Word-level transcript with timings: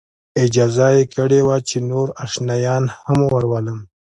اجازه 0.45 0.87
یې 0.95 1.03
کړې 1.15 1.39
وه 1.47 1.57
چې 1.69 1.77
نور 1.89 2.07
آشنایان 2.23 2.83
هم 3.05 3.19
ورولم. 3.33 3.79